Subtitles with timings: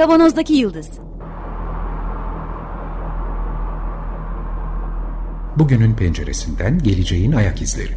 [0.00, 0.90] Kavanozdaki Yıldız
[5.56, 7.92] Bugünün penceresinden geleceğin ayak izleri.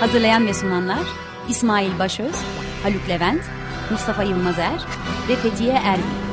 [0.00, 1.06] Hazırlayan ve sunanlar
[1.48, 2.34] İsmail Başöz,
[2.82, 3.42] Haluk Levent,
[3.90, 4.84] Mustafa Yılmazer
[5.28, 6.23] ve Fethiye Erbil.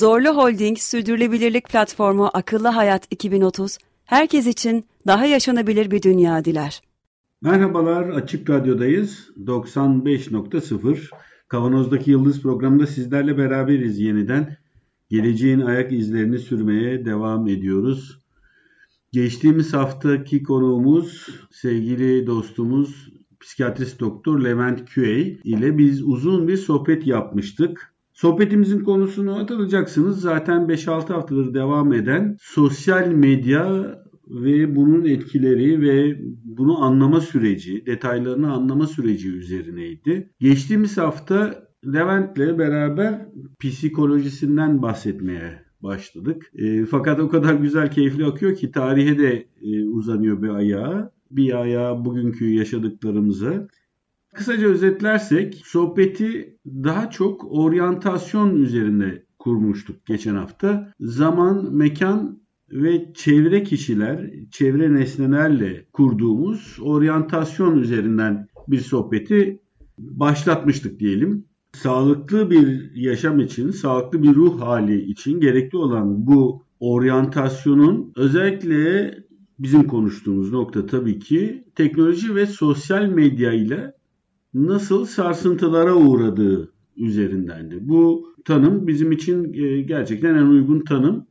[0.00, 6.82] Zorlu Holding Sürdürülebilirlik Platformu Akıllı Hayat 2030, herkes için daha yaşanabilir bir dünya diler.
[7.42, 9.30] Merhabalar, Açık Radyo'dayız.
[9.46, 11.10] 95.0
[11.48, 14.56] Kavanoz'daki Yıldız programında sizlerle beraberiz yeniden.
[15.10, 18.18] Geleceğin ayak izlerini sürmeye devam ediyoruz.
[19.12, 27.89] Geçtiğimiz haftaki konuğumuz sevgili dostumuz psikiyatrist doktor Levent Küey ile biz uzun bir sohbet yapmıştık.
[28.20, 30.20] Sohbetimizin konusunu hatırlayacaksınız.
[30.20, 38.52] Zaten 5-6 haftadır devam eden sosyal medya ve bunun etkileri ve bunu anlama süreci, detaylarını
[38.52, 40.30] anlama süreci üzerineydi.
[40.40, 43.26] Geçtiğimiz hafta Levent'le beraber
[43.60, 46.52] psikolojisinden bahsetmeye başladık.
[46.54, 51.12] E, fakat o kadar güzel, keyifli akıyor ki tarihe de e, uzanıyor bir ayağı.
[51.30, 53.68] Bir ayağı bugünkü yaşadıklarımıza.
[54.34, 60.92] Kısaca özetlersek sohbeti daha çok oryantasyon üzerine kurmuştuk geçen hafta.
[61.00, 62.40] Zaman, mekan
[62.72, 69.60] ve çevre kişiler, çevre nesnelerle kurduğumuz oryantasyon üzerinden bir sohbeti
[69.98, 71.44] başlatmıştık diyelim.
[71.72, 79.14] Sağlıklı bir yaşam için, sağlıklı bir ruh hali için gerekli olan bu oryantasyonun özellikle
[79.58, 83.94] bizim konuştuğumuz nokta tabii ki teknoloji ve sosyal medya ile
[84.54, 87.78] nasıl sarsıntılara uğradığı üzerindendi.
[87.80, 91.26] Bu tanım bizim için e, gerçekten en uygun tanım.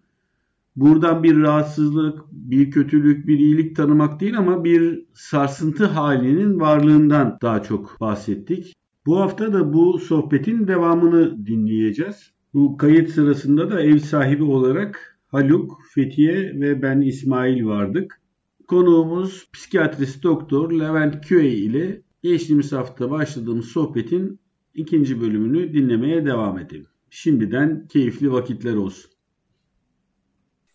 [0.76, 7.64] Buradan bir rahatsızlık, bir kötülük, bir iyilik tanımak değil ama bir sarsıntı halinin varlığından daha
[7.64, 8.76] çok bahsettik.
[9.06, 12.32] Bu hafta da bu sohbetin devamını dinleyeceğiz.
[12.54, 18.22] Bu kayıt sırasında da ev sahibi olarak Haluk, Fethiye ve ben İsmail vardık.
[18.68, 24.40] Konuğumuz psikiyatrist doktor Levent Köy ile geçtiğimiz hafta başladığımız sohbetin
[24.74, 26.88] ikinci bölümünü dinlemeye devam edelim.
[27.10, 29.12] Şimdiden keyifli vakitler olsun.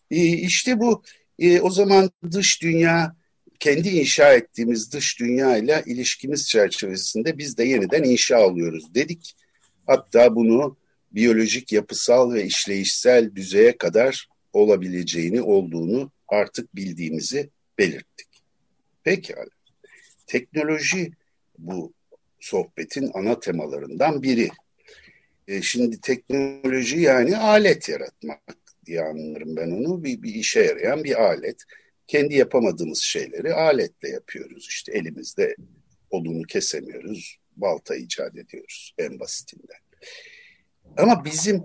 [0.09, 1.03] İşte bu
[1.39, 3.15] e, o zaman dış dünya
[3.59, 9.35] kendi inşa ettiğimiz dış dünya ile ilişkimiz çerçevesinde biz de yeniden inşa alıyoruz dedik.
[9.87, 10.77] Hatta bunu
[11.11, 18.27] biyolojik, yapısal ve işleyişsel düzeye kadar olabileceğini, olduğunu artık bildiğimizi belirttik.
[19.03, 19.45] Pekala.
[20.27, 21.11] Teknoloji
[21.57, 21.93] bu
[22.39, 24.49] sohbetin ana temalarından biri.
[25.47, 28.41] E şimdi teknoloji yani alet yaratmak
[28.85, 30.03] diye anlarım ben onu.
[30.03, 31.63] Bir, bir işe yarayan bir alet
[32.07, 34.67] kendi yapamadığımız şeyleri aletle yapıyoruz.
[34.69, 35.55] İşte elimizde
[36.09, 39.77] odunu kesemiyoruz, balta icat ediyoruz en basitinden.
[40.97, 41.63] Ama bizim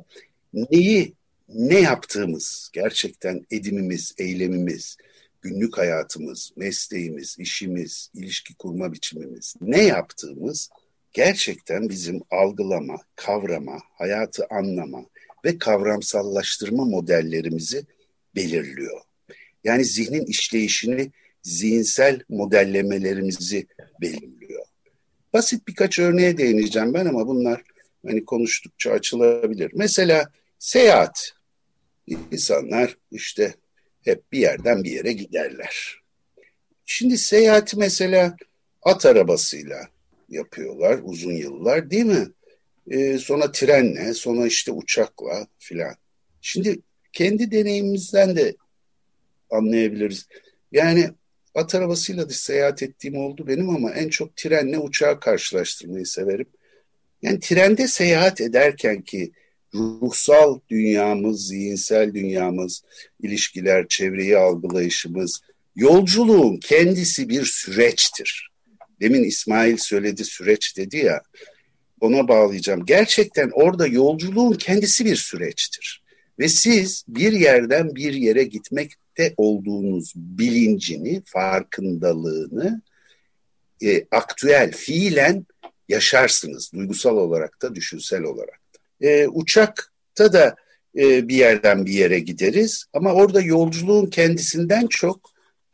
[0.52, 1.14] neyi,
[1.48, 4.96] ne yaptığımız, gerçekten edimimiz, eylemimiz,
[5.42, 10.70] günlük hayatımız, mesleğimiz, işimiz, ilişki kurma biçimimiz, ne yaptığımız
[11.12, 15.04] gerçekten bizim algılama, kavrama, hayatı anlama
[15.44, 17.86] ve kavramsallaştırma modellerimizi
[18.34, 19.00] belirliyor.
[19.64, 21.10] Yani zihnin işleyişini,
[21.42, 23.66] zihinsel modellemelerimizi
[24.00, 24.64] belirliyor.
[25.32, 27.62] Basit birkaç örneğe değineceğim ben ama bunlar
[28.06, 29.70] hani konuştukça açılabilir.
[29.74, 31.32] Mesela seyahat.
[32.32, 33.54] İnsanlar işte
[34.04, 36.00] hep bir yerden bir yere giderler.
[36.84, 38.36] Şimdi seyahati mesela
[38.82, 39.88] at arabasıyla
[40.28, 42.28] yapıyorlar uzun yıllar değil mi?
[42.90, 45.94] Ee, sonra trenle, sonra işte uçakla filan.
[46.40, 46.80] Şimdi
[47.12, 48.56] kendi deneyimimizden de
[49.50, 50.28] anlayabiliriz.
[50.72, 51.10] Yani
[51.54, 56.46] at arabasıyla da seyahat ettiğim oldu benim ama en çok trenle uçağı karşılaştırmayı severim.
[57.22, 59.32] Yani trende seyahat ederken ki
[59.74, 62.82] ruhsal dünyamız, zihinsel dünyamız,
[63.22, 65.40] ilişkiler, çevreyi algılayışımız,
[65.76, 68.50] yolculuğun kendisi bir süreçtir.
[69.00, 71.22] Demin İsmail söyledi süreç dedi ya,
[72.00, 72.84] ona bağlayacağım.
[72.84, 76.02] Gerçekten orada yolculuğun kendisi bir süreçtir.
[76.38, 82.82] Ve siz bir yerden bir yere gitmekte olduğunuz bilincini, farkındalığını
[83.82, 85.46] e, aktüel, fiilen
[85.88, 86.72] yaşarsınız.
[86.72, 88.60] Duygusal olarak da, düşünsel olarak.
[89.00, 90.56] E, uçakta da
[90.98, 95.30] e, bir yerden bir yere gideriz ama orada yolculuğun kendisinden çok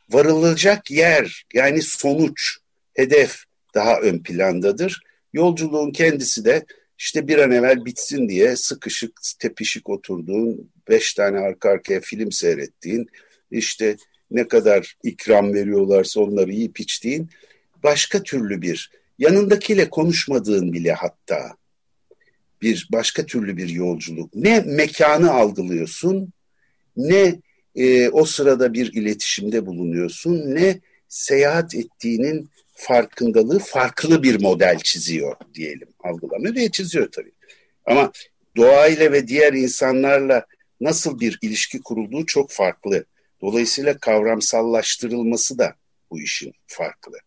[0.09, 2.57] varılacak yer, yani sonuç,
[2.93, 3.43] hedef
[3.75, 5.03] daha ön plandadır.
[5.33, 6.65] Yolculuğun kendisi de
[6.97, 13.07] işte bir an evvel bitsin diye sıkışık, tepişik oturduğun, beş tane arka arkaya film seyrettiğin,
[13.51, 13.97] işte
[14.31, 17.29] ne kadar ikram veriyorlarsa onları yiyip içtiğin
[17.83, 21.57] başka türlü bir, yanındakiyle konuşmadığın bile hatta
[22.61, 24.35] bir başka türlü bir yolculuk.
[24.35, 26.33] Ne mekanı algılıyorsun,
[26.97, 27.35] ne
[27.75, 35.87] e, o sırada bir iletişimde bulunuyorsun, ne seyahat ettiğinin farkındalığı farklı bir model çiziyor diyelim.
[35.99, 37.31] Algılamıyor diye çiziyor tabii.
[37.85, 38.11] Ama
[38.57, 40.45] doğayla ve diğer insanlarla
[40.81, 43.05] nasıl bir ilişki kurulduğu çok farklı.
[43.41, 45.75] Dolayısıyla kavramsallaştırılması da
[46.11, 47.17] bu işin farklı.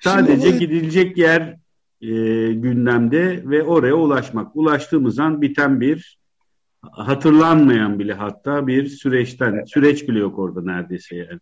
[0.00, 1.56] Sadece Şimdi, gidilecek yer
[2.00, 2.08] e,
[2.52, 4.56] gündemde ve oraya ulaşmak.
[4.56, 6.18] Ulaştığımız an biten bir
[6.82, 9.70] hatırlanmayan bile hatta bir süreçten, evet.
[9.70, 11.40] süreç bile yok orada neredeyse yani.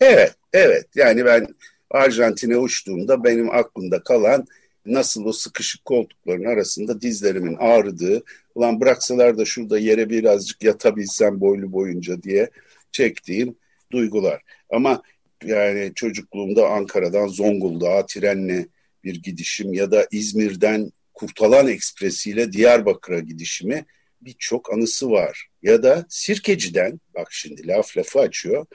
[0.00, 0.86] Evet, evet.
[0.94, 1.46] Yani ben
[1.90, 4.46] Arjantin'e uçtuğumda benim aklımda kalan
[4.86, 8.22] nasıl o sıkışık koltukların arasında dizlerimin ağrıdığı,
[8.54, 12.50] ulan bıraksalar da şurada yere birazcık yatabilsem boylu boyunca diye
[12.92, 13.56] çektiğim
[13.92, 14.42] duygular.
[14.70, 15.02] Ama
[15.44, 18.66] yani çocukluğumda Ankara'dan Zonguldak'a trenle
[19.04, 23.84] bir gidişim ya da İzmir'den Kurtalan Ekspresi ile Diyarbakır'a gidişimi
[24.20, 25.48] birçok anısı var.
[25.62, 28.66] Ya da Sirkeci'den, bak şimdi laf lafı açıyor,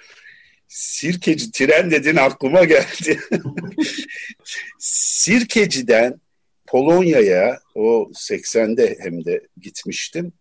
[0.67, 3.19] Sirkeci tren dedin aklıma geldi.
[4.79, 6.21] Sirkeci'den
[6.67, 10.33] Polonya'ya o 80'de hem de gitmiştim.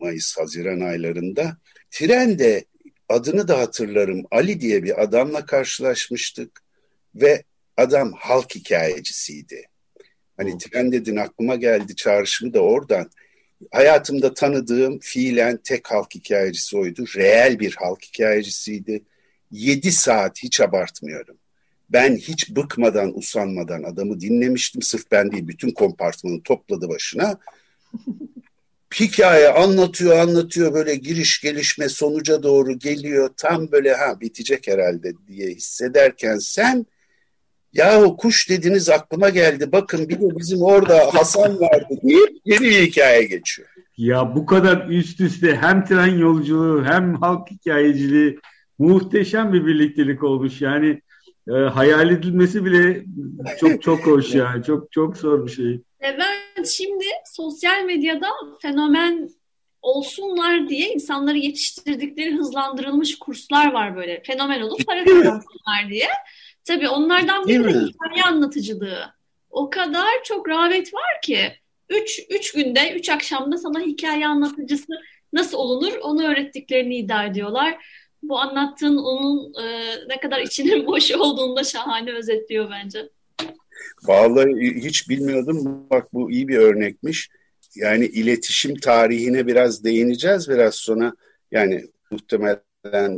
[0.00, 1.56] Mayıs-Haziran aylarında.
[1.90, 2.64] Trende
[3.08, 6.62] adını da hatırlarım Ali diye bir adamla karşılaşmıştık
[7.14, 7.44] ve
[7.76, 9.62] adam halk hikayecisiydi.
[10.36, 13.10] Hani tren dedin aklıma geldi çağrışımı da oradan.
[13.70, 17.04] Hayatımda tanıdığım fiilen tek halk hikayecisi oydu.
[17.16, 19.02] Reel bir halk hikayecisiydi
[19.50, 21.36] 7 saat hiç abartmıyorum.
[21.90, 24.82] Ben hiç bıkmadan, usanmadan adamı dinlemiştim.
[24.82, 27.38] Sırf ben değil, bütün kompartmanı topladı başına.
[29.00, 33.30] Hikaye anlatıyor, anlatıyor böyle giriş gelişme sonuca doğru geliyor.
[33.36, 36.86] Tam böyle ha bitecek herhalde diye hissederken sen
[37.72, 39.72] yahu kuş dediniz aklıma geldi.
[39.72, 43.68] Bakın bir de bizim orada Hasan vardı diye yeni bir hikaye geçiyor.
[43.96, 48.38] Ya bu kadar üst üste hem tren yolculuğu hem halk hikayeciliği
[48.78, 50.60] muhteşem bir birliktelik olmuş.
[50.60, 51.00] Yani
[51.48, 53.04] e, hayal edilmesi bile
[53.60, 54.64] çok çok hoş yani.
[54.64, 55.80] Çok çok zor bir şey.
[56.00, 58.26] Evet şimdi sosyal medyada
[58.62, 59.28] fenomen
[59.82, 64.22] olsunlar diye insanları yetiştirdikleri hızlandırılmış kurslar var böyle.
[64.26, 66.08] Fenomen olup para kazansınlar diye.
[66.64, 69.14] Tabii onlardan biri de hikaye anlatıcılığı.
[69.50, 71.52] O kadar çok rağbet var ki.
[71.88, 74.92] Üç, üç günde, üç akşamda sana hikaye anlatıcısı
[75.32, 77.78] nasıl olunur onu öğrettiklerini iddia ediyorlar
[78.22, 83.08] bu anlattığın onun e, ne kadar içinin boş olduğunu da şahane özetliyor bence.
[84.02, 85.86] Vallahi hiç bilmiyordum.
[85.90, 87.28] Bak bu iyi bir örnekmiş.
[87.74, 91.12] Yani iletişim tarihine biraz değineceğiz biraz sonra.
[91.50, 92.60] Yani muhtemelen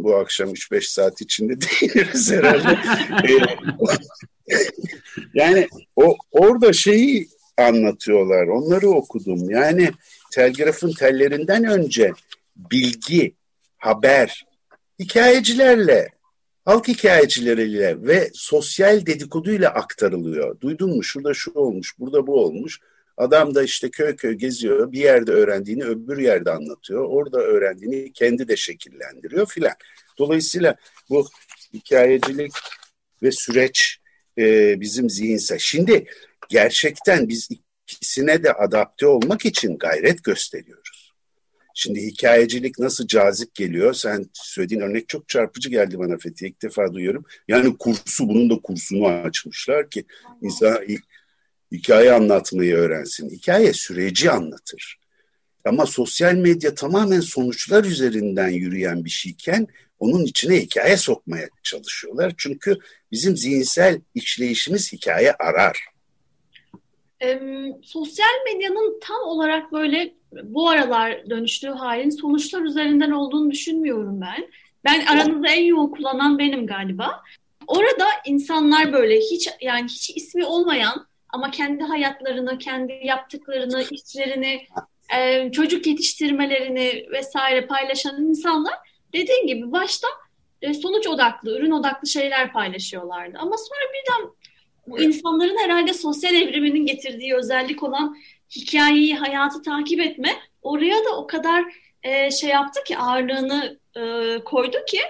[0.05, 2.79] bu akşam 3-5 saat içinde değiniriz herhalde.
[4.53, 4.57] Ee,
[5.35, 7.29] yani o orada şeyi
[7.59, 8.47] anlatıyorlar.
[8.47, 9.51] Onları okudum.
[9.51, 9.91] Yani
[10.33, 12.13] telgrafın tellerinden önce
[12.57, 13.35] bilgi,
[13.77, 14.47] haber,
[14.99, 16.09] hikayecilerle,
[16.65, 20.61] halk hikayecileriyle ve sosyal dedikoduyla aktarılıyor.
[20.61, 22.81] Duydun mu şurada şu olmuş, burada bu olmuş.
[23.17, 27.05] Adam da işte köy köy geziyor, bir yerde öğrendiğini öbür yerde anlatıyor.
[27.09, 29.75] Orada öğrendiğini kendi de şekillendiriyor filan.
[30.19, 30.77] Dolayısıyla
[31.11, 31.29] bu
[31.75, 32.53] hikayecilik
[33.23, 33.99] ve süreç
[34.39, 35.59] e, bizim zihinsel.
[35.59, 36.07] Şimdi
[36.49, 37.49] gerçekten biz
[37.87, 41.15] ikisine de adapte olmak için gayret gösteriyoruz.
[41.77, 43.95] Şimdi hikayecilik nasıl cazip geliyor?
[43.95, 46.47] Sen söylediğin örnek çok çarpıcı geldi bana Fethi.
[46.47, 47.25] İlk defa duyuyorum.
[47.49, 50.05] Yani kursu, bunun da kursunu açmışlar ki
[50.43, 50.79] insan
[51.73, 53.31] hikaye anlatmayı öğrensin.
[53.31, 54.99] Hikaye süreci anlatır.
[55.65, 59.67] Ama sosyal medya tamamen sonuçlar üzerinden yürüyen bir şeyken
[59.99, 62.33] onun içine hikaye sokmaya çalışıyorlar.
[62.37, 62.79] Çünkü
[63.13, 65.85] bizim zihinsel işleyişimiz hikaye arar.
[67.23, 67.41] E,
[67.83, 74.49] sosyal medyanın tam olarak böyle bu aralar dönüştüğü halin sonuçlar üzerinden olduğunu düşünmüyorum ben.
[74.85, 77.23] Ben aranızda en yoğun kullanan benim galiba.
[77.67, 84.67] Orada insanlar böyle hiç yani hiç ismi olmayan ama kendi hayatlarını, kendi yaptıklarını, işlerini,
[85.17, 88.75] e, çocuk yetiştirmelerini vesaire paylaşan insanlar
[89.13, 90.09] dediğin gibi başta
[90.63, 93.39] e, sonuç odaklı, ürün odaklı şeyler paylaşıyorlardı.
[93.39, 94.31] Ama sonra birden
[94.87, 98.17] bu insanların herhalde sosyal evriminin getirdiği özellik olan
[98.57, 101.65] hikayeyi, hayatı takip etme oraya da o kadar
[102.03, 105.01] e, şey yaptı ki ağırlığını e, koydu ki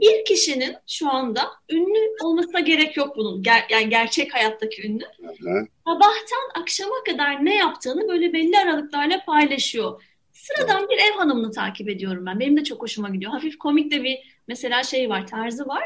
[0.00, 3.42] bir kişinin şu anda ünlü olmasına gerek yok bunun.
[3.42, 5.04] Ger yani gerçek hayattaki ünlü.
[5.04, 10.02] Hı Sabahtan akşama kadar ne yaptığını böyle belli aralıklarla paylaşıyor.
[10.32, 12.40] Sıradan bir ev hanımını takip ediyorum ben.
[12.40, 13.32] Benim de çok hoşuma gidiyor.
[13.32, 15.84] Hafif komik de bir mesela şey var, tarzı var.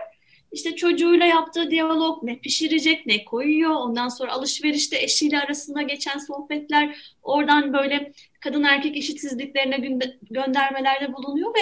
[0.52, 3.70] İşte çocuğuyla yaptığı diyalog, ne pişirecek, ne koyuyor.
[3.70, 7.14] Ondan sonra alışverişte eşiyle arasında geçen sohbetler.
[7.22, 9.98] Oradan böyle kadın erkek eşitsizliklerine
[10.30, 11.60] göndermelerde bulunuyor ve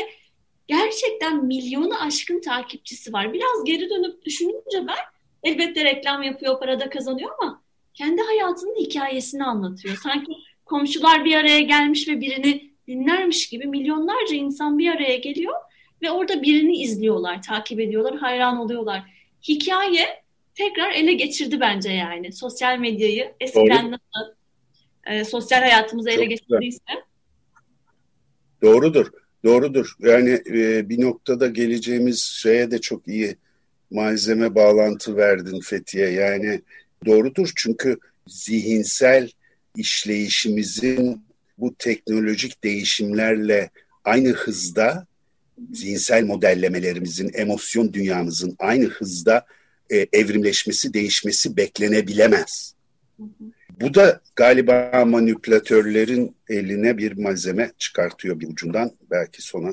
[0.66, 3.32] gerçekten milyonu aşkın takipçisi var.
[3.32, 4.98] Biraz geri dönüp düşününce ben
[5.42, 7.62] elbette reklam yapıyor, para da kazanıyor ama
[7.94, 9.96] kendi hayatının hikayesini anlatıyor.
[10.02, 10.32] Sanki
[10.64, 15.54] komşular bir araya gelmiş ve birini dinlermiş gibi milyonlarca insan bir araya geliyor
[16.02, 19.02] ve orada birini izliyorlar, takip ediyorlar, hayran oluyorlar.
[19.48, 20.22] Hikaye
[20.54, 22.32] tekrar ele geçirdi bence yani.
[22.32, 24.34] Sosyal medyayı eskiden nasıl
[25.06, 27.04] e, sosyal hayatımızı ele geçirdiyse.
[28.62, 29.25] Doğrudur.
[29.46, 29.92] Doğrudur.
[30.00, 33.36] Yani e, bir noktada geleceğimiz şeye de çok iyi
[33.90, 36.10] malzeme bağlantı verdin Fethiye.
[36.10, 36.60] Yani
[37.06, 39.30] doğrudur çünkü zihinsel
[39.76, 41.22] işleyişimizin
[41.58, 43.70] bu teknolojik değişimlerle
[44.04, 45.06] aynı hızda
[45.72, 49.46] zihinsel modellemelerimizin, emosyon dünyamızın aynı hızda
[49.90, 52.74] e, evrimleşmesi, değişmesi beklenebilemez.
[53.80, 58.90] Bu da galiba manipülatörlerin eline bir malzeme çıkartıyor bir ucundan.
[59.10, 59.72] Belki sona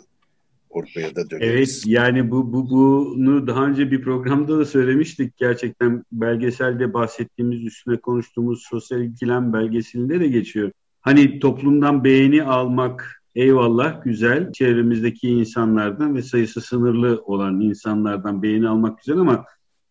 [0.69, 1.49] oraya da döneriz.
[1.49, 5.37] Evet yani bu, bu bunu daha önce bir programda da söylemiştik.
[5.37, 10.71] Gerçekten belgeselde bahsettiğimiz üstüne konuştuğumuz sosyal ilgilen belgeselinde de geçiyor.
[11.01, 14.51] Hani toplumdan beğeni almak eyvallah güzel.
[14.51, 19.45] Çevremizdeki insanlardan ve sayısı sınırlı olan insanlardan beğeni almak güzel ama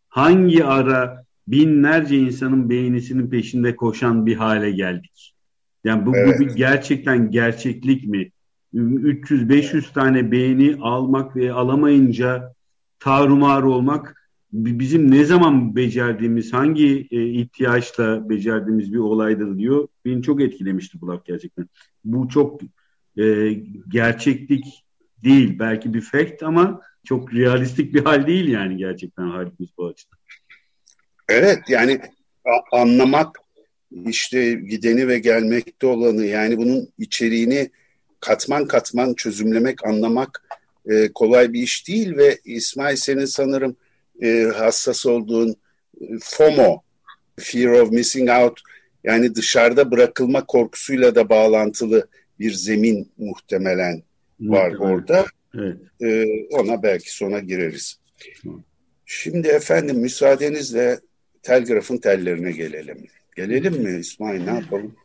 [0.08, 5.34] hangi ara binlerce insanın beğenisinin peşinde koşan bir hale geldik?
[5.84, 6.40] Yani bu, evet.
[6.40, 8.30] bu bir gerçekten gerçeklik mi?
[8.74, 12.54] 300-500 tane beğeni almak ve alamayınca
[12.98, 14.22] tarumar olmak
[14.52, 19.88] bizim ne zaman becerdiğimiz, hangi e, ihtiyaçla becerdiğimiz bir olaydır diyor.
[20.04, 21.68] Beni çok etkilemişti bu laf gerçekten.
[22.04, 22.60] Bu çok
[23.18, 23.52] e,
[23.88, 24.84] gerçeklik
[25.24, 25.58] değil.
[25.58, 30.18] Belki bir fact ama çok realistik bir hal değil yani gerçekten halimiz bu açıdan.
[31.32, 32.00] Evet yani
[32.72, 33.36] anlamak
[34.06, 37.70] işte gideni ve gelmekte olanı yani bunun içeriğini
[38.20, 40.44] katman katman çözümlemek, anlamak
[40.90, 43.76] e, kolay bir iş değil ve İsmail senin sanırım
[44.22, 45.56] e, hassas olduğun
[46.00, 46.82] e, FOMO,
[47.40, 48.60] Fear of Missing Out
[49.04, 52.08] yani dışarıda bırakılma korkusuyla da bağlantılı
[52.38, 54.02] bir zemin muhtemelen
[54.40, 54.94] var muhtemelen.
[54.94, 55.26] orada.
[55.54, 55.76] Evet.
[56.02, 57.98] E, ona belki sonra gireriz.
[59.06, 61.00] Şimdi efendim müsaadenizle
[61.42, 63.06] telgrafın tellerine gelelim.
[63.36, 64.96] Gelelim mi İsmail ne yapalım?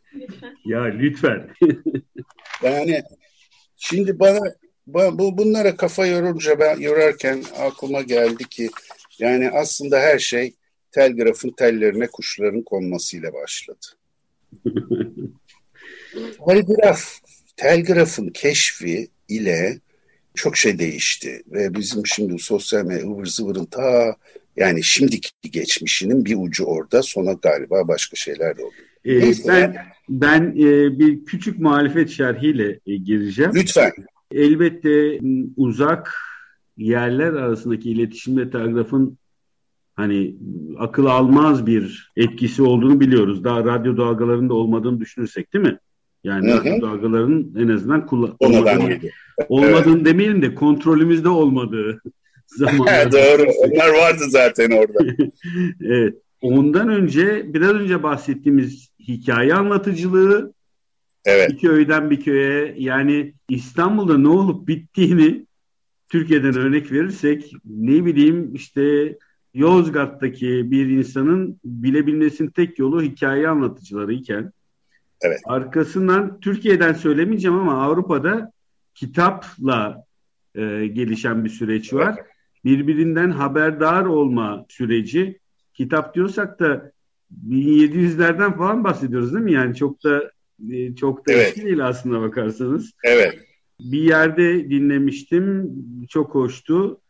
[0.64, 1.48] Ya lütfen.
[2.62, 3.02] yani
[3.76, 4.40] şimdi bana
[4.86, 8.70] bu bunlara kafa yorunca ben yorarken aklıma geldi ki
[9.18, 10.54] yani aslında her şey
[10.92, 13.86] telgrafın tellerine kuşların konmasıyla başladı.
[16.46, 17.20] Telgraf,
[17.56, 19.80] telgrafın keşfi ile
[20.34, 24.16] çok şey değişti ve bizim şimdi sosyal medya ıvır zıvırın ta
[24.58, 28.74] yani şimdiki geçmişinin bir ucu orada sonra galiba başka şeyler de oldu.
[29.06, 29.76] Ee, ben
[30.08, 33.50] ben e, bir küçük muhalefet şerhiyle e, gireceğim.
[33.54, 33.92] Lütfen.
[34.32, 35.20] Elbette
[35.56, 36.14] uzak
[36.76, 39.18] yerler arasındaki iletişimde telgrafın
[39.96, 40.36] hani
[40.78, 43.44] akıl almaz bir etkisi olduğunu biliyoruz.
[43.44, 45.78] Daha radyo dalgalarında olmadığını düşünürsek değil mi?
[46.24, 46.58] Yani Hı-hı.
[46.58, 48.98] radyo dalgalarının en azından kullan olmadığını,
[49.48, 52.00] olmadığını demeyelim de kontrolümüzde olmadığı
[52.56, 53.12] zamanlar.
[53.12, 53.50] Doğru.
[53.58, 54.98] Onlar vardı zaten orada.
[55.84, 56.14] evet.
[56.42, 60.52] Ondan önce biraz önce bahsettiğimiz hikaye anlatıcılığı
[61.24, 61.50] evet.
[61.50, 65.46] bir köyden bir köye yani İstanbul'da ne olup bittiğini
[66.08, 69.16] Türkiye'den örnek verirsek ne bileyim işte
[69.54, 74.52] Yozgat'taki bir insanın bilebilmesinin tek yolu hikaye anlatıcıları iken
[75.20, 75.40] evet.
[75.44, 78.52] arkasından Türkiye'den söylemeyeceğim ama Avrupa'da
[78.94, 80.04] kitapla
[80.54, 82.14] e, gelişen bir süreç var.
[82.18, 82.37] Evet.
[82.64, 85.38] Birbirinden haberdar olma süreci.
[85.74, 86.92] Kitap diyorsak da
[87.48, 89.52] 1700'lerden falan bahsediyoruz değil mi?
[89.52, 90.30] Yani çok da
[90.70, 91.56] e, çok da evet.
[91.56, 92.92] değil aslında bakarsanız.
[93.04, 93.38] Evet.
[93.80, 95.74] Bir yerde dinlemiştim.
[96.08, 97.00] Çok hoştu.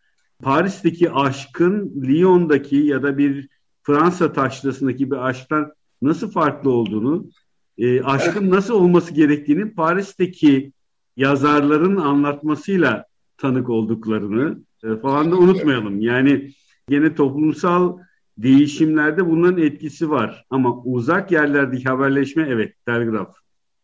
[0.42, 3.48] Paris'teki aşkın Lyon'daki ya da bir
[3.82, 7.30] Fransa taşrasındaki bir aşktan nasıl farklı olduğunu,
[7.78, 10.72] e, aşkın nasıl olması gerektiğini Paris'teki
[11.16, 13.04] yazarların anlatmasıyla
[13.36, 14.58] tanık olduklarını
[15.02, 16.00] falan da unutmayalım.
[16.00, 16.50] Yani
[16.90, 17.98] yine toplumsal
[18.38, 20.46] değişimlerde bunların etkisi var.
[20.50, 23.34] Ama uzak yerlerdeki haberleşme evet telgraf.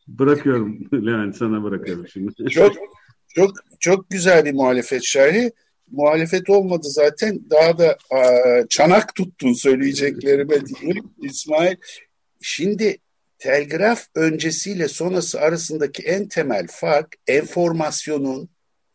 [0.09, 2.51] Bırakıyorum Levent sana bırakıyorum şimdi.
[2.51, 2.73] Çok
[3.29, 5.53] çok çok güzel bir muhalefet şerhi.
[5.91, 7.41] muhalefet olmadı zaten.
[7.51, 8.21] Daha da a,
[8.69, 11.77] çanak tuttun söyleyeceklerime diyeyim İsmail.
[12.41, 12.99] Şimdi
[13.39, 18.49] telgraf öncesiyle sonrası arasındaki en temel fark enformasyonun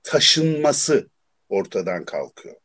[0.03, 1.09] taşınması
[1.49, 2.55] ortadan kalkıyor.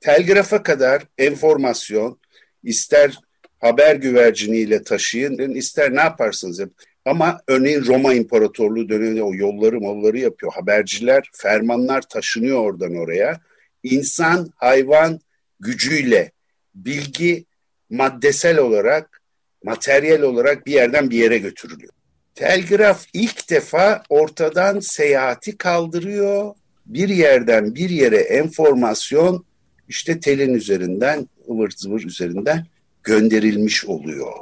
[0.00, 2.20] Telgrafa kadar enformasyon
[2.62, 3.18] ister
[3.58, 6.76] haber güverciniyle taşıyın, ister ne yaparsınız yapın.
[7.04, 10.52] Ama örneğin Roma İmparatorluğu döneminde o yolları molları yapıyor.
[10.52, 13.40] Haberciler, fermanlar taşınıyor oradan oraya.
[13.82, 15.20] İnsan, hayvan
[15.60, 16.32] gücüyle
[16.74, 17.44] bilgi
[17.90, 19.22] maddesel olarak,
[19.64, 21.92] materyal olarak bir yerden bir yere götürülüyor.
[22.34, 26.54] Telgraf ilk defa ortadan seyahati kaldırıyor.
[26.88, 29.44] Bir yerden bir yere enformasyon
[29.88, 32.66] işte telin üzerinden, ıvır zıvır üzerinden
[33.02, 34.32] gönderilmiş oluyor.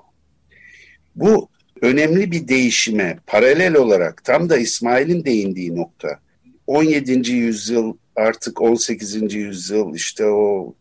[1.17, 1.49] Bu
[1.81, 6.21] önemli bir değişime paralel olarak tam da İsmail'in değindiği nokta
[6.67, 7.33] 17.
[7.33, 9.35] yüzyıl artık 18.
[9.35, 10.75] yüzyıl işte o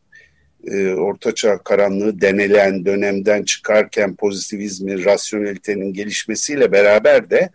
[0.68, 7.50] e, ortaçağ karanlığı denilen dönemden çıkarken pozitivizmin, rasyonelitenin gelişmesiyle beraber de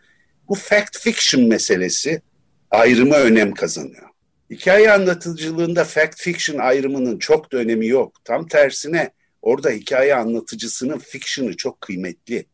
[0.48, 2.22] bu fact fiction meselesi
[2.70, 4.08] ayrımı önem kazanıyor.
[4.50, 8.24] Hikaye anlatıcılığında fact fiction ayrımının çok da önemi yok.
[8.24, 9.10] Tam tersine
[9.42, 12.46] orada hikaye anlatıcısının fiction'ı çok kıymetli.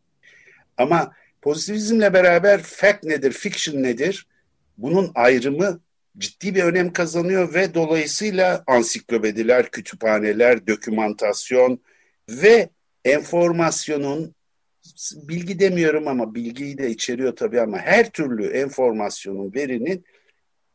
[0.76, 4.26] Ama pozitivizmle beraber fact nedir, fiction nedir?
[4.78, 5.80] Bunun ayrımı
[6.18, 11.80] ciddi bir önem kazanıyor ve dolayısıyla ansiklopediler, kütüphaneler, dokümantasyon
[12.28, 12.70] ve
[13.04, 14.35] enformasyonun
[15.16, 20.04] bilgi demiyorum ama bilgiyi de içeriyor tabii ama her türlü enformasyonun, verinin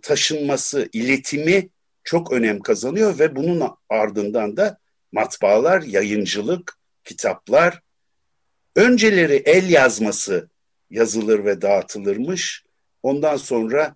[0.01, 1.69] taşınması, iletimi
[2.03, 4.77] çok önem kazanıyor ve bunun ardından da
[5.11, 7.81] matbaalar, yayıncılık, kitaplar
[8.75, 10.49] Önceleri el yazması
[10.89, 12.63] yazılır ve dağıtılırmış.
[13.03, 13.95] Ondan sonra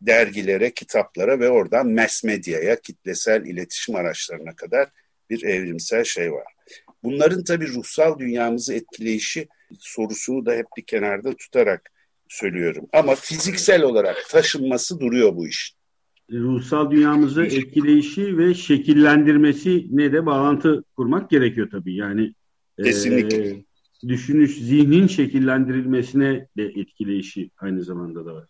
[0.00, 4.88] dergilere, kitaplara ve oradan mass medyaya, kitlesel iletişim araçlarına kadar
[5.30, 6.44] bir evrimsel şey var.
[7.04, 9.48] Bunların tabii ruhsal dünyamızı etkileyişi
[9.78, 11.90] sorusunu da hep bir kenarda tutarak
[12.28, 12.86] söylüyorum.
[12.92, 15.74] Ama fiziksel olarak taşınması duruyor bu iş.
[16.32, 21.96] Ruhsal dünyamızı etkileyişi ve şekillendirmesi ne de bağlantı kurmak gerekiyor tabii.
[21.96, 22.34] Yani
[22.84, 23.48] Kesinlikle.
[23.48, 23.64] E,
[24.08, 28.48] düşünüş, zihnin şekillendirilmesine de etkileyişi aynı zamanda da var.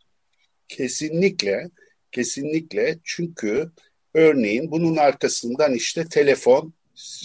[0.68, 1.70] Kesinlikle,
[2.12, 3.70] kesinlikle çünkü
[4.14, 6.72] örneğin bunun arkasından işte telefon,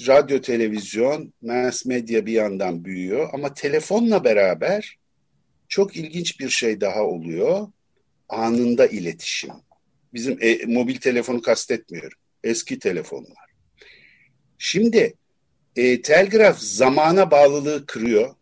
[0.08, 4.98] radyo, televizyon, mass medya bir yandan büyüyor ama telefonla beraber
[5.68, 7.68] çok ilginç bir şey daha oluyor.
[8.30, 9.52] Anında iletişim.
[10.13, 12.18] Bizim e, mobil telefonu kastetmiyorum.
[12.44, 13.48] Eski telefonlar.
[14.58, 15.13] Şimdi
[15.76, 18.36] e, telgraf zamana bağlılığı kırıyor.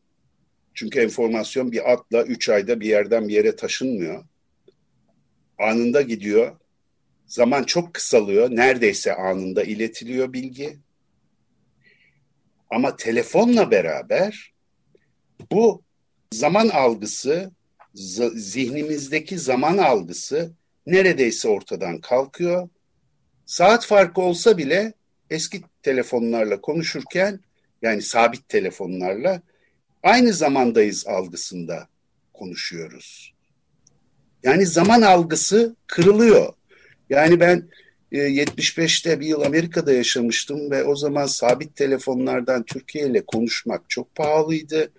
[0.73, 4.25] Çünkü enformasyon bir atla üç ayda bir yerden bir yere taşınmıyor.
[5.59, 6.55] Anında gidiyor.
[7.27, 8.49] Zaman çok kısalıyor.
[8.51, 10.77] Neredeyse anında iletiliyor bilgi.
[12.69, 14.53] Ama telefonla beraber
[15.51, 15.83] bu
[16.31, 17.51] zaman algısı,
[18.33, 20.51] zihnimizdeki zaman algısı
[20.85, 22.69] neredeyse ortadan kalkıyor.
[23.45, 24.93] Saat farkı olsa bile
[25.29, 27.39] eski telefonlarla konuşurken
[27.81, 29.41] yani sabit telefonlarla
[30.03, 31.87] aynı zamandayız algısında
[32.33, 33.33] konuşuyoruz.
[34.43, 36.53] Yani zaman algısı kırılıyor.
[37.09, 37.69] Yani ben
[38.17, 44.15] 75'te e, bir yıl Amerika'da yaşamıştım ve o zaman sabit telefonlardan Türkiye ile konuşmak çok
[44.15, 44.91] pahalıydı.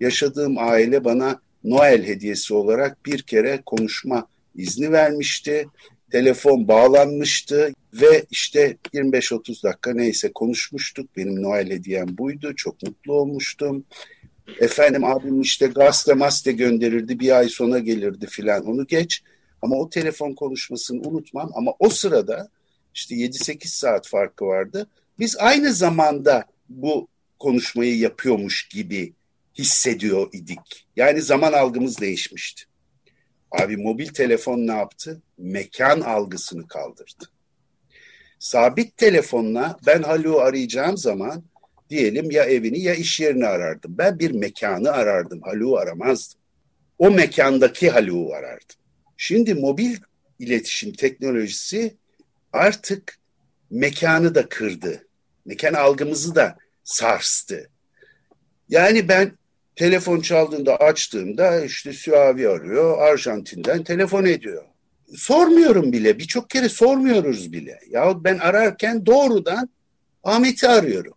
[0.00, 5.66] Yaşadığım aile bana Noel hediyesi olarak bir kere konuşma izni vermişti
[6.10, 11.16] telefon bağlanmıştı ve işte 25-30 dakika neyse konuşmuştuk.
[11.16, 12.52] Benim Noel hediyem buydu.
[12.56, 13.84] Çok mutlu olmuştum.
[14.60, 17.20] Efendim abim işte gazete maste gönderirdi.
[17.20, 18.66] Bir ay sonra gelirdi filan.
[18.66, 19.22] Onu geç.
[19.62, 21.50] Ama o telefon konuşmasını unutmam.
[21.54, 22.48] Ama o sırada
[22.94, 24.86] işte 7-8 saat farkı vardı.
[25.18, 29.12] Biz aynı zamanda bu konuşmayı yapıyormuş gibi
[29.58, 30.86] hissediyor idik.
[30.96, 32.64] Yani zaman algımız değişmişti.
[33.50, 35.22] Abi mobil telefon ne yaptı?
[35.38, 37.24] Mekan algısını kaldırdı.
[38.38, 41.44] Sabit telefonla ben Haluk'u arayacağım zaman
[41.90, 43.98] diyelim ya evini ya iş yerini arardım.
[43.98, 45.40] Ben bir mekanı arardım.
[45.42, 46.40] Haluk'u aramazdım.
[46.98, 48.76] O mekandaki Haluk'u arardım.
[49.16, 49.96] Şimdi mobil
[50.38, 51.96] iletişim teknolojisi
[52.52, 53.18] artık
[53.70, 55.06] mekanı da kırdı.
[55.44, 57.70] Mekan algımızı da sarstı.
[58.68, 59.38] Yani ben
[59.76, 64.64] Telefon çaldığında açtığımda işte Süavi arıyor, Arjantin'den telefon ediyor.
[65.16, 67.80] Sormuyorum bile, birçok kere sormuyoruz bile.
[67.90, 69.68] Yahut ben ararken doğrudan
[70.24, 71.12] Ahmet'i arıyorum.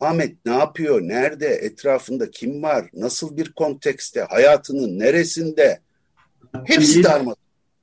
[0.00, 5.80] Ahmet ne yapıyor, nerede, etrafında kim var, nasıl bir kontekste, hayatının neresinde?
[6.64, 7.34] Hepsi niye, darma.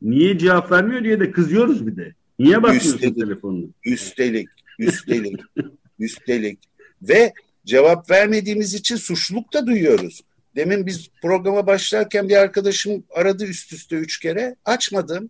[0.01, 2.13] Niye cevap vermiyor diye de kızıyoruz bir de.
[2.39, 3.69] Niye bakmıyorsun üstelik, telefonunu?
[3.85, 5.39] Üstelik, üstelik,
[5.99, 6.59] üstelik
[7.01, 7.33] ve
[7.65, 10.21] cevap vermediğimiz için suçluluk da duyuyoruz.
[10.55, 14.55] Demin biz programa başlarken bir arkadaşım aradı üst üste üç kere.
[14.65, 15.29] Açmadım.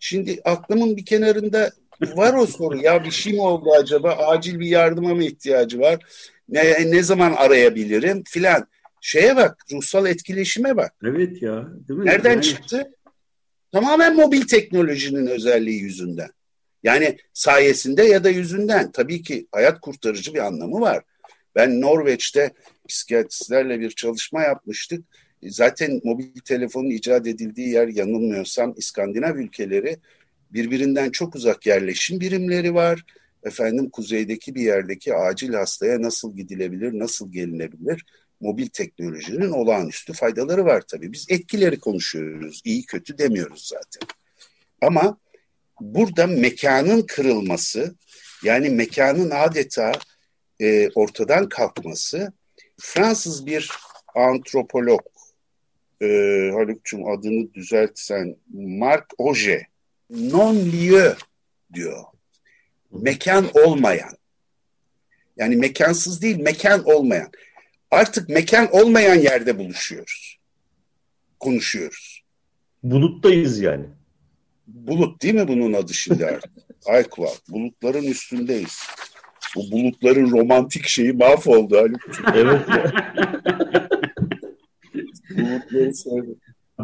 [0.00, 1.70] Şimdi aklımın bir kenarında
[2.16, 2.76] var o soru.
[2.76, 4.12] Ya bir şey mi oldu acaba?
[4.12, 5.98] Acil bir yardıma mı ihtiyacı var?
[6.48, 8.66] Ne, ne zaman arayabilirim filan.
[9.00, 10.92] Şeye bak, ruhsal etkileşime bak.
[11.04, 11.68] Evet ya.
[11.88, 12.06] Değil mi?
[12.06, 12.42] Nereden yani...
[12.42, 12.90] çıktı?
[13.72, 16.30] Tamamen mobil teknolojinin özelliği yüzünden.
[16.82, 18.92] Yani sayesinde ya da yüzünden.
[18.92, 21.04] Tabii ki hayat kurtarıcı bir anlamı var.
[21.54, 22.50] Ben Norveç'te
[22.88, 25.04] psikiyatristlerle bir çalışma yapmıştık.
[25.42, 29.96] Zaten mobil telefonun icat edildiği yer yanılmıyorsam İskandinav ülkeleri
[30.50, 33.04] birbirinden çok uzak yerleşim birimleri var.
[33.42, 38.04] Efendim kuzeydeki bir yerdeki acil hastaya nasıl gidilebilir, nasıl gelinebilir?
[38.40, 41.12] Mobil teknolojinin olağanüstü faydaları var tabii.
[41.12, 44.08] Biz etkileri konuşuyoruz, iyi kötü demiyoruz zaten.
[44.82, 45.18] Ama
[45.80, 47.94] burada mekanın kırılması,
[48.44, 49.92] yani mekanın adeta
[50.60, 52.32] e, ortadan kalkması
[52.80, 53.70] Fransız bir
[54.14, 55.00] antropolog
[56.02, 56.06] e,
[56.54, 59.66] Haluk'cum adını düzeltsen Marc Auger
[60.10, 61.14] non-lieu
[61.74, 62.04] diyor.
[62.90, 64.16] Mekan olmayan.
[65.36, 67.30] Yani mekansız değil, mekan olmayan.
[67.90, 70.38] Artık mekan olmayan yerde buluşuyoruz.
[71.40, 72.22] Konuşuyoruz.
[72.82, 73.86] Buluttayız yani.
[74.66, 76.52] Bulut değil mi bunun adı şimdi artık?
[76.86, 77.26] Aykva.
[77.48, 78.78] Bulutların üstündeyiz.
[79.56, 82.00] Bu bulutların romantik şeyi mahvoldu Haluk.
[82.34, 82.60] evet.
[85.36, 86.26] Bulutları.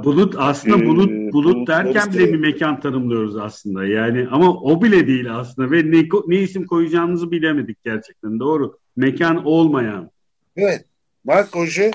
[0.05, 3.87] Bulut aslında ee, bulut ee, bulut derken bile bir mekan tanımlıyoruz aslında.
[3.87, 8.41] Yani ama o bile değil aslında ve ne, ne isim koyacağımızı bilemedik gerçekten.
[8.41, 8.79] Doğru.
[8.97, 10.11] Mekan olmayan.
[10.57, 10.85] Evet.
[11.27, 11.91] Mark Oje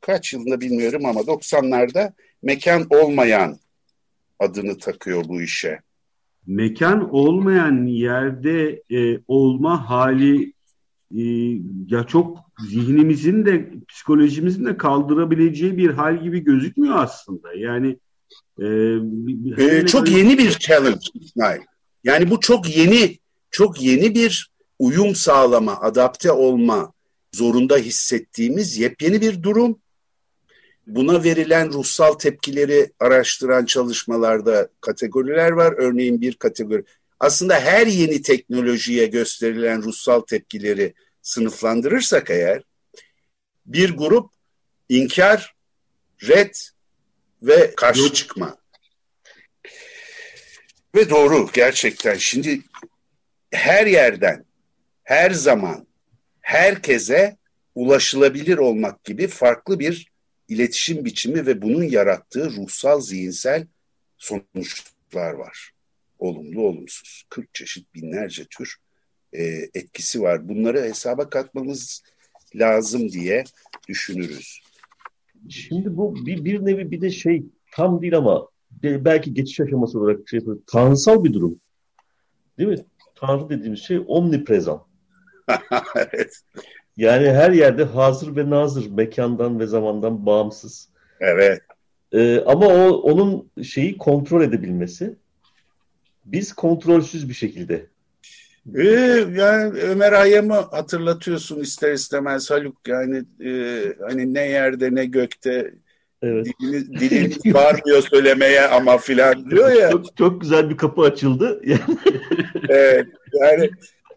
[0.00, 2.12] kaç yılında bilmiyorum ama 90'larda
[2.42, 3.58] mekan olmayan
[4.38, 5.80] adını takıyor bu işe
[6.46, 10.52] mekan olmayan yerde e, olma hali
[11.16, 11.22] e,
[11.86, 12.38] ya çok
[12.68, 17.48] zihnimizin de psikolojimizin de kaldırabileceği bir hal gibi gözükmüyor aslında.
[17.54, 17.96] Yani
[18.58, 18.66] e,
[19.64, 20.18] ee, çok öyle...
[20.18, 21.60] yeni bir challenge İsmail.
[22.04, 23.18] Yani bu çok yeni
[23.50, 26.92] çok yeni bir uyum sağlama, adapte olma
[27.32, 29.80] zorunda hissettiğimiz yepyeni bir durum
[30.86, 35.74] buna verilen ruhsal tepkileri araştıran çalışmalarda kategoriler var.
[35.76, 36.84] Örneğin bir kategori.
[37.20, 42.62] Aslında her yeni teknolojiye gösterilen ruhsal tepkileri sınıflandırırsak eğer
[43.66, 44.30] bir grup
[44.88, 45.54] inkar,
[46.22, 46.54] red
[47.42, 48.56] ve karşı çıkma.
[50.94, 52.60] Ve doğru gerçekten şimdi
[53.50, 54.44] her yerden,
[55.02, 55.86] her zaman,
[56.50, 57.36] herkese
[57.74, 60.10] ulaşılabilir olmak gibi farklı bir
[60.48, 63.66] iletişim biçimi ve bunun yarattığı ruhsal zihinsel
[64.18, 65.70] sonuçlar var.
[66.18, 67.24] Olumlu olumsuz.
[67.28, 68.76] 40 çeşit binlerce tür
[69.32, 69.42] e,
[69.74, 70.48] etkisi var.
[70.48, 72.02] Bunları hesaba katmamız
[72.54, 73.44] lazım diye
[73.88, 74.60] düşünürüz.
[75.48, 78.48] Şimdi bu bir, bir nevi bir de şey tam değil ama
[78.82, 81.60] belki geçiş aşaması olarak şey tanrısal bir durum.
[82.58, 82.84] Değil mi?
[83.14, 84.89] Tanrı dediğimiz şey omniprezan.
[85.96, 86.40] evet.
[86.96, 90.88] Yani her yerde hazır ve nazır, mekandan ve zamandan bağımsız.
[91.20, 91.60] Evet.
[92.12, 95.16] Ee, ama o onun şeyi kontrol edebilmesi.
[96.24, 97.86] Biz kontrolsüz bir şekilde.
[98.76, 98.82] Ee,
[99.34, 102.76] yani Ömer Hayyam'ı hatırlatıyorsun ister istemez Haluk.
[102.88, 105.74] Yani e, hani ne yerde ne gökte
[106.22, 106.46] Evet.
[106.60, 109.90] Diliniz, diliniz varmıyor söylemeye ama filan diyor ya.
[109.90, 111.62] Çok, çok güzel bir kapı açıldı.
[112.68, 113.70] evet, yani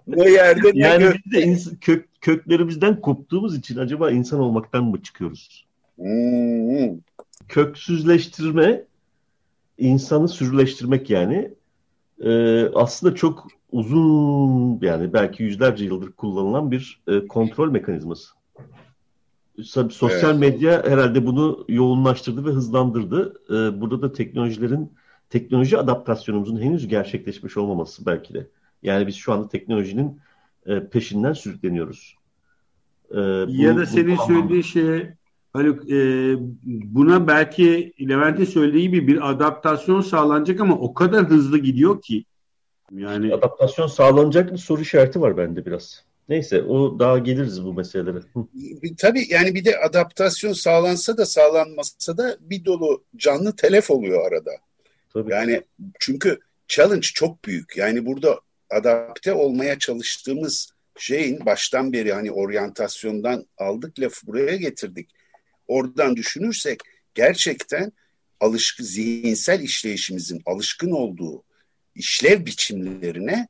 [0.08, 1.26] ne yerde ne yani gök...
[1.26, 5.66] biz de ins- kök, köklerimizden koptuğumuz için acaba insan olmaktan mı çıkıyoruz?
[5.96, 7.00] Hmm.
[7.48, 8.84] Köksüzleştirme,
[9.78, 11.54] insanı sürüleştirmek yani
[12.24, 18.34] e, aslında çok uzun yani belki yüzlerce yıldır kullanılan bir e, kontrol mekanizması.
[19.90, 20.40] Sosyal evet.
[20.40, 23.34] medya herhalde bunu yoğunlaştırdı ve hızlandırdı.
[23.50, 24.92] E, burada da teknolojilerin
[25.30, 28.48] teknoloji adaptasyonumuzun henüz gerçekleşmiş olmaması belki de.
[28.84, 30.22] Yani biz şu anda teknolojinin
[30.66, 32.18] e, peşinden sürükleniyoruz.
[33.12, 35.18] E, bu, ya da senin bu, söylediğin şeye
[35.54, 42.02] Haluk e, buna belki Levent'in söylediği gibi bir adaptasyon sağlanacak ama o kadar hızlı gidiyor
[42.02, 42.26] ki.
[42.92, 46.04] Yani adaptasyon sağlanacak mı soru işareti var bende biraz.
[46.30, 48.20] Neyse o daha geliriz bu meselelere.
[48.98, 54.52] Tabii yani bir de adaptasyon sağlansa da sağlanmasa da bir dolu canlı telef oluyor arada.
[55.14, 55.32] Tabii.
[55.32, 55.62] Yani
[56.00, 57.78] çünkü challenge çok büyük.
[57.78, 58.40] Yani burada
[58.74, 65.10] adapte olmaya çalıştığımız şeyin baştan beri hani oryantasyondan aldık lafı buraya getirdik.
[65.68, 66.80] Oradan düşünürsek
[67.16, 67.92] gerçekten
[68.40, 71.44] alışkın zihinsel işleyişimizin alışkın olduğu
[71.96, 73.48] işlev biçimlerine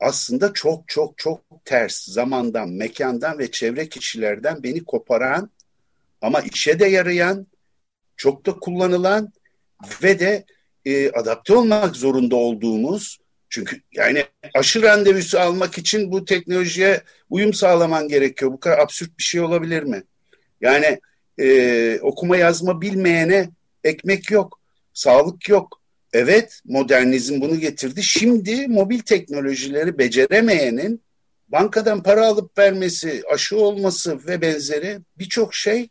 [0.00, 5.50] aslında çok çok çok ters zamandan, mekandan ve çevre kişilerden beni koparan
[6.22, 7.46] ama işe de yarayan,
[8.16, 9.32] çok da kullanılan
[10.02, 10.44] ve de
[10.84, 13.18] e, adapte olmak zorunda olduğumuz
[13.54, 18.52] çünkü yani aşı randevusu almak için bu teknolojiye uyum sağlaman gerekiyor.
[18.52, 20.02] Bu kadar absürt bir şey olabilir mi?
[20.60, 21.00] Yani
[21.38, 23.50] e, okuma yazma bilmeyene
[23.84, 24.60] ekmek yok,
[24.94, 25.80] sağlık yok.
[26.12, 28.02] Evet modernizm bunu getirdi.
[28.02, 31.02] Şimdi mobil teknolojileri beceremeyenin
[31.48, 35.88] bankadan para alıp vermesi, aşı olması ve benzeri birçok şey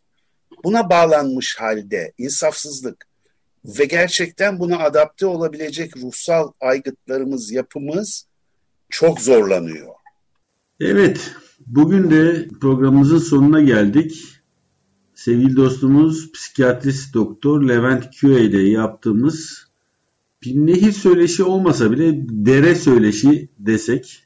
[0.64, 2.14] buna bağlanmış halde.
[2.18, 3.06] insafsızlık
[3.66, 8.26] ve gerçekten buna adapte olabilecek ruhsal aygıtlarımız, yapımız
[8.90, 9.88] çok zorlanıyor.
[10.80, 14.26] Evet, bugün de programımızın sonuna geldik.
[15.16, 19.68] Sevgili dostumuz psikiyatrist doktor Levent Küre ile yaptığımız
[20.44, 24.24] bir nehir söyleşi olmasa bile dere söyleşi desek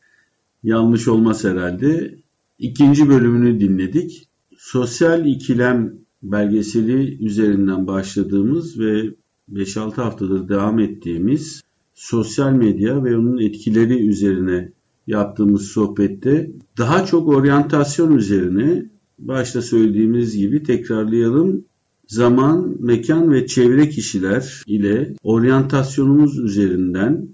[0.64, 2.18] yanlış olmaz herhalde.
[2.60, 4.30] İkinci bölümünü dinledik.
[4.58, 9.14] Sosyal ikilem belgeseli üzerinden başladığımız ve
[9.54, 11.62] 5-6 haftadır devam ettiğimiz
[11.94, 14.72] sosyal medya ve onun etkileri üzerine
[15.08, 18.86] yaptığımız sohbette daha çok oryantasyon üzerine
[19.20, 21.66] başta söylediğimiz gibi tekrarlayalım.
[22.08, 27.28] Zaman, mekan ve çevre kişiler ile oryantasyonumuz üzerinden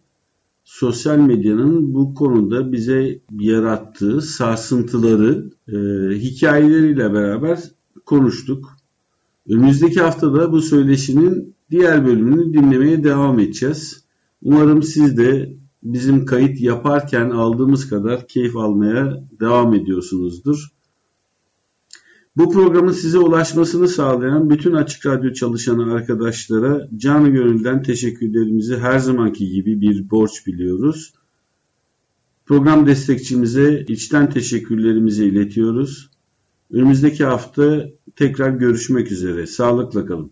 [0.64, 5.76] sosyal medyanın bu konuda bize yarattığı sarsıntıları e,
[6.16, 7.60] hikayeleriyle beraber
[8.06, 8.78] konuştuk.
[9.50, 14.06] Önümüzdeki haftada bu söyleşinin diğer bölümünü dinlemeye devam edeceğiz.
[14.42, 20.68] Umarım siz de bizim kayıt yaparken aldığımız kadar keyif almaya devam ediyorsunuzdur.
[22.38, 29.50] Bu programın size ulaşmasını sağlayan bütün Açık Radyo çalışanı arkadaşlara canı gönülden teşekkürlerimizi her zamanki
[29.50, 31.14] gibi bir borç biliyoruz.
[32.46, 36.10] Program destekçimize içten teşekkürlerimizi iletiyoruz.
[36.72, 39.48] Önümüzdeki hafta tekrar görüşmek üzere.
[39.48, 40.32] Sağlıkla kalın.